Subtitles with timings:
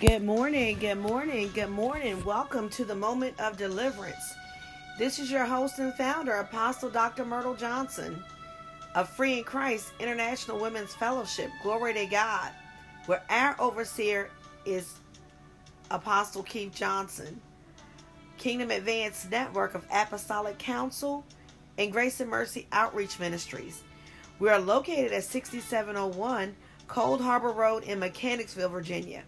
[0.00, 2.22] Good morning, good morning, good morning.
[2.22, 4.34] Welcome to the moment of deliverance.
[4.98, 7.24] This is your host and founder, Apostle Dr.
[7.24, 8.22] Myrtle Johnson
[8.94, 11.50] of Free in Christ International Women's Fellowship.
[11.62, 12.50] Glory to God,
[13.06, 14.28] where our overseer
[14.66, 14.96] is
[15.90, 17.40] Apostle Keith Johnson.
[18.36, 21.24] Kingdom Advance Network of Apostolic Council
[21.78, 23.82] and Grace and Mercy Outreach Ministries.
[24.40, 26.54] We are located at 6701
[26.86, 29.22] Cold Harbor Road in Mechanicsville, Virginia.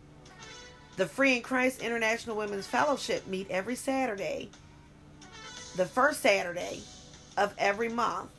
[0.99, 4.51] The Free in Christ International Women's Fellowship meet every Saturday,
[5.77, 6.81] the first Saturday
[7.37, 8.31] of every month.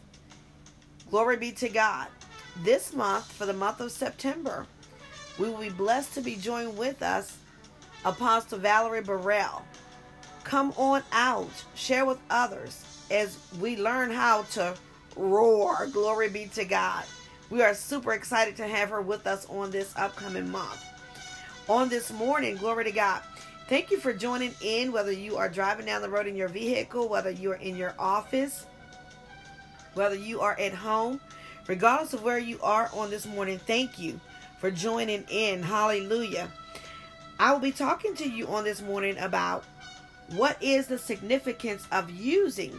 [1.09, 2.07] Glory be to God.
[2.61, 4.67] This month, for the month of September,
[5.37, 7.37] we will be blessed to be joined with us,
[8.03, 9.63] Apostle Valerie Burrell.
[10.43, 14.75] Come on out, share with others as we learn how to
[15.15, 15.87] roar.
[15.93, 17.05] Glory be to God.
[17.49, 20.83] We are super excited to have her with us on this upcoming month
[21.69, 22.57] on this morning.
[22.57, 23.21] Glory to God.
[23.67, 27.07] Thank you for joining in, whether you are driving down the road in your vehicle,
[27.07, 28.65] whether you're in your office,
[29.93, 31.21] whether you are at home,
[31.67, 33.59] regardless of where you are on this morning.
[33.59, 34.19] Thank you
[34.59, 35.61] for joining in.
[35.61, 36.49] Hallelujah.
[37.39, 39.63] I will be talking to you on this morning about
[40.35, 42.77] what is the significance of using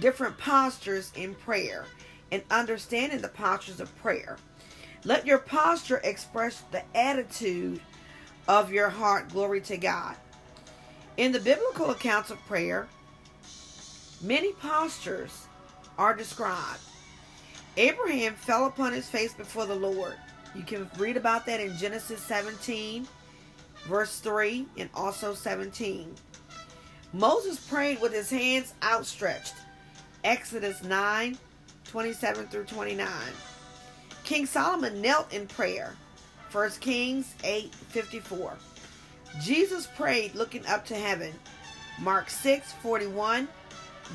[0.00, 1.84] different postures in prayer
[2.32, 4.38] and understanding the postures of prayer.
[5.04, 7.80] Let your posture express the attitude
[8.48, 9.30] of your heart.
[9.30, 10.16] Glory to God.
[11.16, 12.88] In the biblical accounts of prayer,
[14.20, 15.46] many postures
[15.98, 16.80] are described.
[17.76, 20.14] Abraham fell upon his face before the Lord.
[20.54, 23.06] You can read about that in Genesis 17,
[23.86, 26.14] verse 3, and also 17.
[27.12, 29.54] Moses prayed with his hands outstretched.
[30.22, 31.36] Exodus 9,
[31.84, 33.08] 27 through 29.
[34.24, 35.94] King Solomon knelt in prayer.
[36.54, 38.56] 1 Kings 8 54.
[39.42, 41.32] Jesus prayed looking up to heaven.
[41.98, 43.48] Mark 6 41,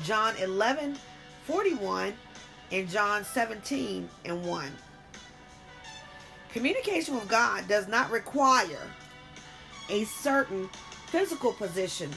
[0.04, 0.96] John 11
[1.44, 2.14] 41,
[2.72, 4.72] and John 17 and 1.
[6.54, 8.88] Communication with God does not require
[9.90, 10.70] a certain
[11.08, 12.10] physical position,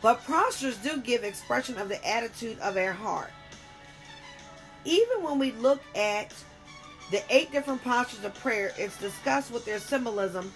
[0.00, 3.30] but postures do give expression of the attitude of our heart.
[4.86, 6.32] Even when we look at
[7.10, 10.52] the eight different postures of prayer, it's discussed with their symbolism.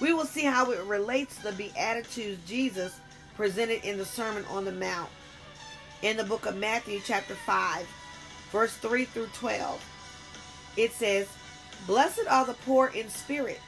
[0.00, 3.00] We will see how it relates to the Beatitudes Jesus
[3.36, 5.10] presented in the Sermon on the Mount
[6.02, 7.86] in the book of Matthew, chapter 5,
[8.50, 9.82] verse 3 through 12.
[10.76, 11.28] It says,
[11.86, 13.60] Blessed are the poor in spirit,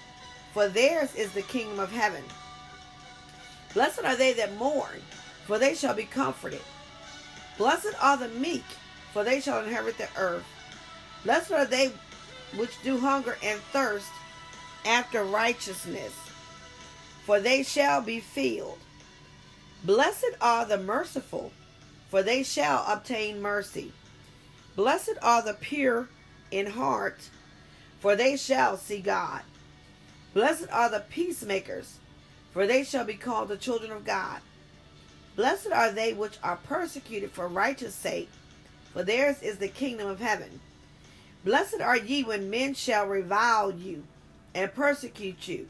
[0.53, 2.23] for theirs is the kingdom of heaven.
[3.73, 5.01] Blessed are they that mourn,
[5.47, 6.63] for they shall be comforted.
[7.57, 8.65] Blessed are the meek,
[9.13, 10.45] for they shall inherit the earth.
[11.25, 11.93] Blessed are they
[12.55, 14.11] which do hunger and thirst
[14.84, 16.12] after righteousness,
[17.25, 18.79] for they shall be filled.
[19.84, 21.53] Blessed are the merciful,
[22.09, 23.93] for they shall obtain mercy.
[24.75, 26.09] Blessed are the pure
[26.51, 27.31] in heart,
[28.01, 29.43] for they shall see God.
[30.34, 31.99] Blessed are the peacemakers,
[32.53, 34.41] for they shall be called the children of God.
[35.34, 38.31] Blessed are they which are persecuted for righteous sake,
[38.93, 40.61] for theirs is the kingdom of heaven.
[41.47, 44.03] Blessed are ye when men shall revile you
[44.53, 45.69] and persecute you,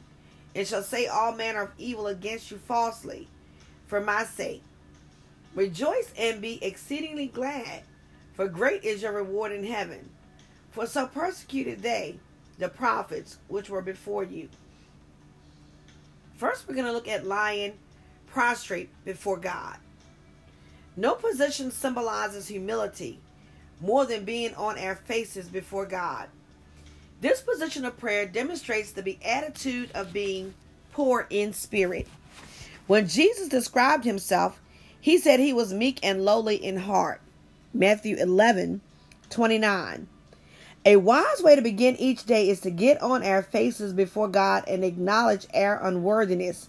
[0.55, 3.29] and shall say all manner of evil against you falsely
[3.87, 4.63] for my sake.
[5.55, 7.83] Rejoice and be exceedingly glad,
[8.33, 10.09] for great is your reward in heaven.
[10.71, 12.21] For so persecuted they
[12.57, 14.49] the prophets which were before you.
[16.39, 17.75] First, we're going to look at lying
[18.29, 19.77] prostrate before God.
[20.97, 23.21] No position symbolizes humility
[23.81, 26.29] more than being on our faces before God.
[27.21, 30.55] This position of prayer demonstrates the beatitude of being
[30.93, 32.07] poor in spirit.
[32.87, 34.61] When Jesus described himself,
[35.01, 37.21] he said he was meek and lowly in heart.
[37.73, 38.81] Matthew 11
[39.29, 40.09] 29.
[40.85, 44.65] A wise way to begin each day is to get on our faces before God
[44.69, 46.69] and acknowledge our unworthiness,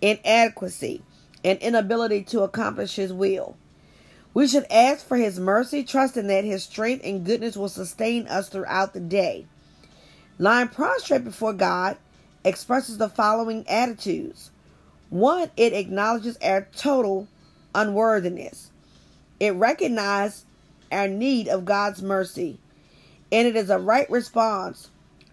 [0.00, 1.02] inadequacy,
[1.44, 3.56] and inability to accomplish His will.
[4.34, 8.48] We should ask for His mercy, trusting that His strength and goodness will sustain us
[8.48, 9.46] throughout the day.
[10.38, 11.96] Lying prostrate before God
[12.44, 14.50] expresses the following attitudes.
[15.10, 17.26] One, it acknowledges our total
[17.74, 18.70] unworthiness.
[19.40, 20.44] It recognizes
[20.92, 22.58] our need of God's mercy,
[23.32, 24.90] and it is a right response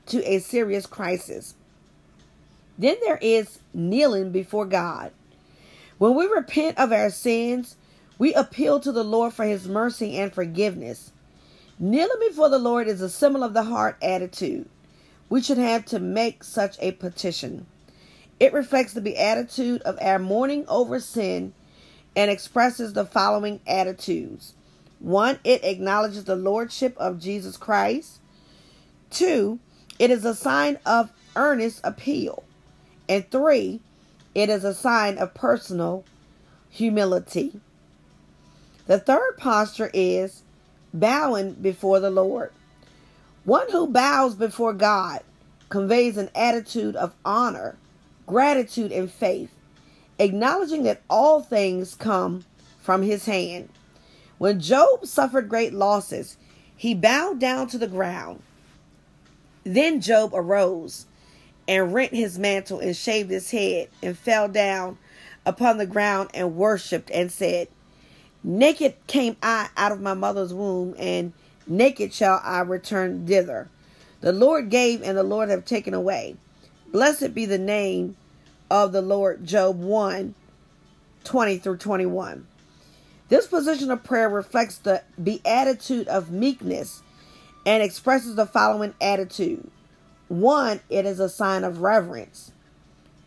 [0.08, 1.56] to a serious crisis.
[2.78, 5.12] Then there is kneeling before God.
[5.98, 7.78] When we repent of our sins,
[8.18, 11.12] we appeal to the Lord for his mercy and forgiveness.
[11.78, 14.70] Kneeling before the Lord is a symbol of the heart attitude
[15.30, 17.66] we should have to make such a petition.
[18.40, 21.54] It reflects the beatitude of our mourning over sin
[22.16, 24.54] and expresses the following attitudes.
[25.00, 28.20] One, it acknowledges the lordship of Jesus Christ.
[29.10, 29.60] Two,
[30.00, 32.44] it is a sign of earnest appeal.
[33.10, 33.82] And three,
[34.34, 36.06] it is a sign of personal
[36.70, 37.60] humility.
[38.88, 40.44] The third posture is
[40.94, 42.52] bowing before the Lord.
[43.44, 45.22] One who bows before God
[45.70, 47.78] conveys an attitude of honor,
[48.26, 49.52] gratitude, and faith,
[50.20, 52.46] acknowledging that all things come
[52.80, 53.70] from his hand.
[54.38, 56.38] When Job suffered great losses,
[56.76, 58.42] he bowed down to the ground.
[59.64, 61.06] Then Job arose
[61.68, 64.98] and rent his mantle and shaved his head and fell down
[65.46, 67.68] upon the ground and worshipped and said,
[68.48, 71.34] Naked came I out of my mother's womb, and
[71.66, 73.70] naked shall I return thither.
[74.22, 76.36] The Lord gave, and the Lord have taken away.
[76.92, 78.16] Blessed be the name
[78.70, 79.46] of the Lord.
[79.46, 80.36] Job 1
[81.24, 82.46] 20 through 21.
[83.30, 87.02] This position of prayer reflects the beatitude of meekness
[87.66, 89.72] and expresses the following attitude
[90.28, 92.52] one, it is a sign of reverence,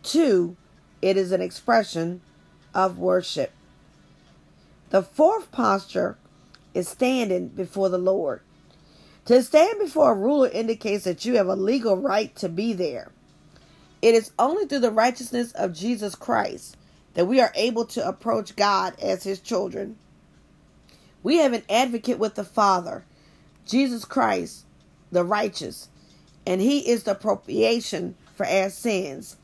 [0.03, 0.55] two,
[1.01, 2.21] it is an expression
[2.73, 3.51] of worship.
[4.89, 6.17] The fourth posture
[6.73, 8.41] is standing before the Lord.
[9.25, 13.11] To stand before a ruler indicates that you have a legal right to be there.
[14.01, 16.75] It is only through the righteousness of Jesus Christ
[17.13, 19.97] that we are able to approach God as his children.
[21.21, 23.03] We have an advocate with the Father,
[23.67, 24.65] Jesus Christ,
[25.11, 25.89] the righteous,
[26.47, 29.37] and he is the propitiation for our sins,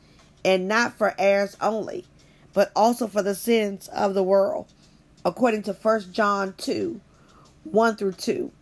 [0.44, 2.06] and not for ours only,
[2.52, 4.72] but also for the sins of the world
[5.26, 7.00] according to 1 John 2
[7.64, 8.52] 1 through 2.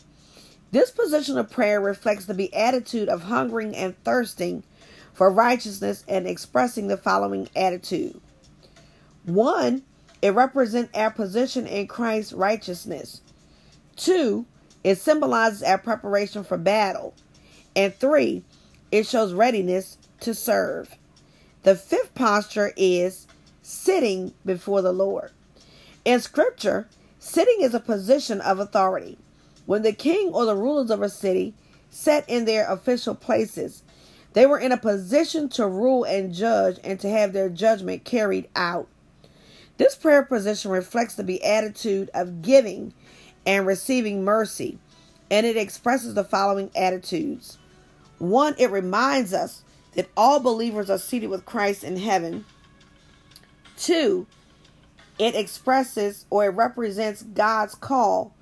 [0.73, 4.65] This position of prayer reflects the beatitude of hungering and thirsting
[5.13, 8.19] for righteousness and expressing the following attitude.
[9.25, 9.83] One,
[10.23, 13.21] it represents our position in Christ's righteousness.
[13.95, 14.47] Two,
[14.83, 17.15] it symbolizes our preparation for battle.
[17.77, 18.43] And three,
[18.91, 20.97] it shows readiness to serve.
[21.63, 23.27] The fifth posture is
[23.61, 25.31] sitting before the Lord.
[26.05, 29.19] In scripture, sitting is a position of authority.
[29.65, 31.55] When the king or the rulers of a city
[31.89, 33.83] sat in their official places,
[34.35, 38.49] they were in a position to rule and judge and to have their judgment carried
[38.55, 38.89] out.
[39.79, 42.93] This prayer position reflects the beatitude of giving
[43.47, 44.79] and receiving mercy,
[45.31, 47.59] and it expresses the following attitudes.
[48.19, 49.63] One, it reminds us
[49.95, 52.45] that all believers are seated with Christ in heaven.
[53.77, 54.27] Two,
[55.19, 58.35] it expresses or it represents God's call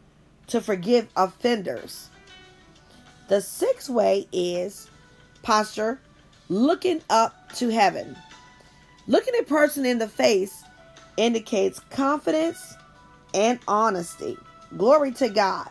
[0.48, 2.08] to forgive offenders.
[3.28, 4.90] The sixth way is
[5.42, 6.00] posture,
[6.48, 8.16] looking up to heaven.
[9.06, 10.64] Looking a person in the face
[11.16, 12.75] indicates confidence
[13.34, 14.36] and honesty.
[14.76, 15.68] Glory to God.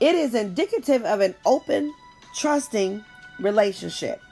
[0.00, 1.92] It is indicative of an open,
[2.34, 3.04] trusting
[3.38, 4.22] relationship.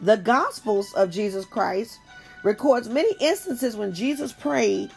[0.00, 1.98] The Gospels of Jesus Christ
[2.46, 4.92] records many instances when Jesus prayed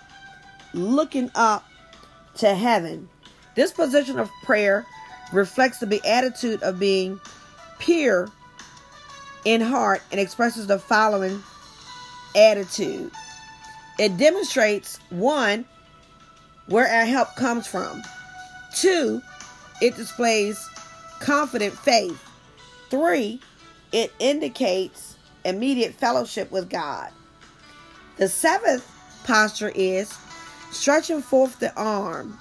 [0.74, 1.66] looking up
[2.36, 3.10] to heaven.
[3.56, 4.86] This position of prayer
[5.34, 7.19] reflects the beatitude of being
[7.80, 8.30] pure
[9.46, 11.42] in heart and expresses the following
[12.36, 13.10] attitude.
[13.98, 15.65] It demonstrates one,
[16.68, 18.03] where our help comes from.
[18.75, 19.24] Two,
[19.82, 20.70] it displays
[21.20, 22.24] confident faith.
[22.91, 23.41] Three,
[23.91, 27.10] it indicates immediate fellowship with God.
[28.20, 28.86] The seventh
[29.24, 30.14] posture is
[30.72, 32.38] stretching forth the arm.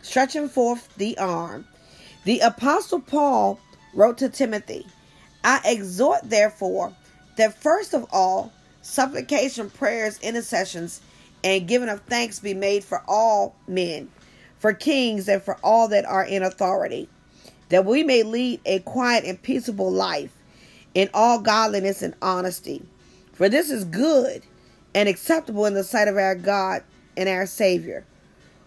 [0.00, 1.66] Stretching forth the arm.
[2.24, 3.60] The Apostle Paul
[3.92, 4.86] wrote to Timothy,
[5.44, 6.94] I exhort, therefore,
[7.36, 11.02] that first of all, supplication, prayers, intercessions,
[11.44, 14.08] and giving of thanks be made for all men,
[14.58, 17.06] for kings, and for all that are in authority,
[17.68, 20.32] that we may lead a quiet and peaceable life
[20.94, 22.82] in all godliness and honesty.
[23.34, 24.42] For this is good
[24.96, 26.82] and acceptable in the sight of our God
[27.18, 28.06] and our Savior,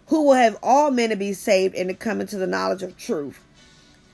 [0.07, 2.95] who will have all men to be saved and to come into the knowledge of
[2.95, 3.43] truth.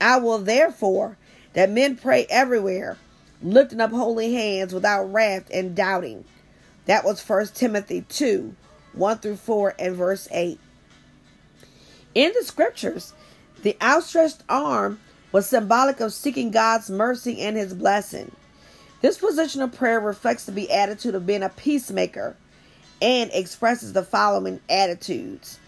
[0.00, 1.18] I will therefore
[1.52, 2.96] that men pray everywhere,
[3.42, 6.24] lifting up holy hands without wrath and doubting.
[6.86, 8.56] That was First Timothy 2
[8.94, 10.58] 1 through 4 and verse 8.
[12.14, 13.12] In the scriptures,
[13.62, 15.00] the outstretched arm
[15.32, 18.32] was symbolic of seeking God's mercy and his blessing.
[19.02, 22.36] This position of prayer reflects the beatitude of being a peacemaker
[23.02, 25.58] and expresses the following attitudes.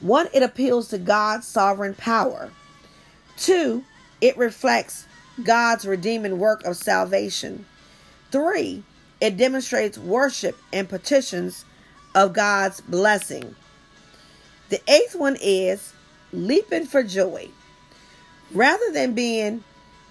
[0.00, 2.50] One, it appeals to God's sovereign power.
[3.36, 3.84] Two,
[4.20, 5.06] it reflects
[5.42, 7.64] God's redeeming work of salvation.
[8.30, 8.82] three,
[9.20, 11.64] it demonstrates worship and petitions
[12.14, 13.54] of God's blessing.
[14.68, 15.92] The eighth one is
[16.32, 17.48] leaping for joy.
[18.52, 19.62] Rather than being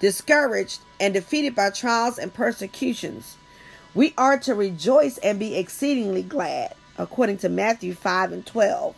[0.04, 3.38] discouraged and defeated by trials and persecutions,
[3.96, 8.98] we are to rejoice and be exceedingly glad, according to Matthew 5 and 12.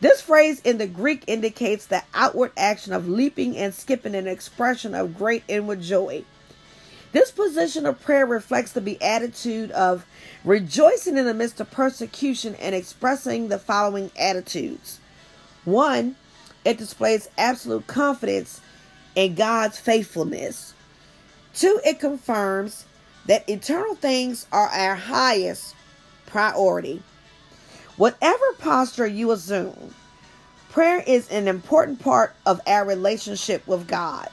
[0.00, 4.94] This phrase in the Greek indicates the outward action of leaping and skipping, an expression
[4.94, 6.24] of great inward joy.
[7.12, 10.06] This position of prayer reflects the beatitude of
[10.46, 14.98] rejoicing in the midst of persecution and expressing the following attitudes.
[15.66, 16.16] One,
[16.64, 18.62] it displays absolute confidence
[19.16, 20.74] in God's faithfulness.
[21.54, 22.84] Two, it confirms
[23.26, 25.74] that eternal things are our highest
[26.26, 27.02] priority.
[27.96, 29.94] Whatever posture you assume,
[30.70, 34.28] prayer is an important part of our relationship with God.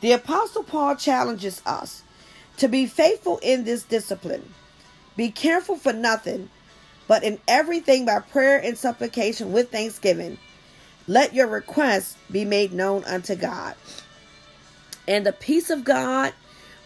[0.00, 2.02] The Apostle Paul challenges us
[2.58, 4.54] to be faithful in this discipline.
[5.16, 6.50] Be careful for nothing,
[7.08, 10.38] but in everything by prayer and supplication with thanksgiving,
[11.08, 13.74] let your requests be made known unto God.
[15.06, 16.32] And the peace of God,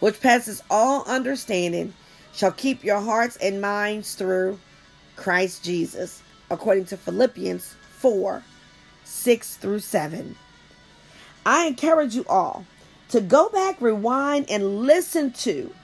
[0.01, 1.95] which passes all understanding,
[2.33, 4.59] shall keep your hearts and minds through
[5.17, 8.43] Christ Jesus, according to Philippians 4
[9.05, 10.37] 6 through 7.
[11.47, 12.67] I encourage you all
[13.09, 15.75] to go back, rewind, and listen to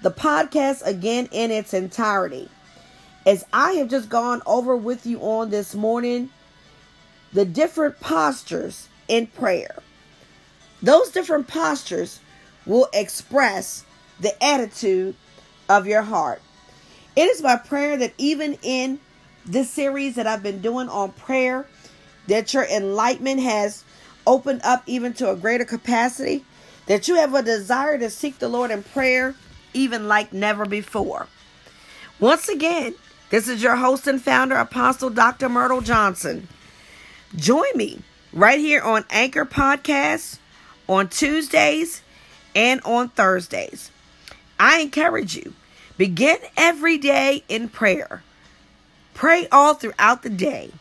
[0.00, 2.48] the podcast again in its entirety.
[3.26, 6.30] As I have just gone over with you on this morning,
[7.32, 9.82] the different postures in prayer.
[10.82, 12.20] Those different postures
[12.66, 13.84] will express
[14.20, 15.14] the attitude
[15.68, 16.42] of your heart.
[17.14, 18.98] It is my prayer that even in
[19.44, 21.66] this series that I've been doing on prayer,
[22.28, 23.84] that your enlightenment has
[24.26, 26.44] opened up even to a greater capacity,
[26.86, 29.34] that you have a desire to seek the Lord in prayer
[29.74, 31.26] even like never before.
[32.20, 32.94] Once again,
[33.30, 35.48] this is your host and founder, Apostle Dr.
[35.48, 36.48] Myrtle Johnson.
[37.34, 38.00] Join me
[38.32, 40.38] right here on Anchor Podcasts
[40.88, 42.02] on Tuesdays
[42.54, 43.90] and on Thursdays.
[44.58, 45.54] I encourage you
[46.02, 48.22] Begin every day in prayer.
[49.14, 50.72] Pray all throughout the day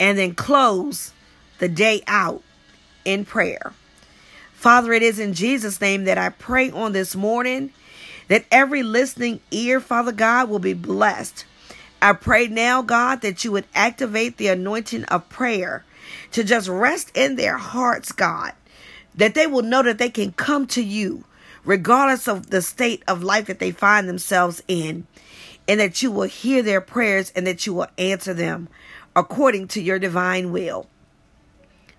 [0.00, 1.12] and then close
[1.58, 2.42] the day out
[3.04, 3.72] in prayer.
[4.52, 7.72] Father, it is in Jesus' name that I pray on this morning
[8.26, 11.44] that every listening ear, Father God, will be blessed.
[12.02, 15.84] I pray now, God, that you would activate the anointing of prayer
[16.32, 18.52] to just rest in their hearts, God,
[19.18, 21.24] that they will know that they can come to you
[21.64, 25.06] regardless of the state of life that they find themselves in,
[25.66, 28.68] and that you will hear their prayers and that you will answer them
[29.14, 30.86] according to your divine will.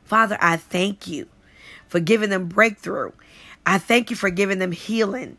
[0.06, 1.28] Father, I thank you
[1.88, 3.12] for giving them breakthrough.
[3.66, 5.38] I thank you for giving them healing.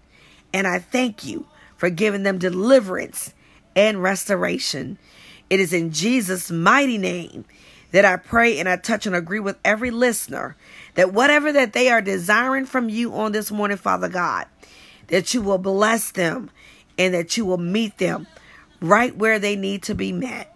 [0.53, 3.35] And I thank you for giving them deliverance
[3.75, 4.99] and restoration.
[5.49, 7.47] It is in Jesus' mighty name
[7.93, 10.57] that I pray and I touch and agree with every listener
[10.95, 14.47] that whatever that they are desiring from you on this morning, Father God,
[15.09, 16.51] that you will bless them
[16.99, 18.27] and that you will meet them
[18.81, 20.55] right where they need to be met.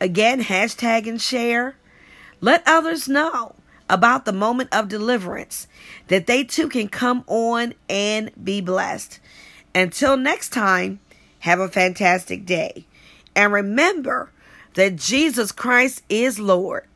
[0.00, 1.76] Again, hashtag and share.
[2.40, 3.54] Let others know
[3.88, 5.66] about the moment of deliverance
[6.08, 9.20] that they too can come on and be blessed.
[9.74, 11.00] Until next time,
[11.40, 12.86] have a fantastic day.
[13.36, 14.30] And remember,
[14.74, 16.86] that Jesus Christ is Lord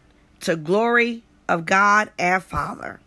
[0.40, 3.00] to glory of God our Father.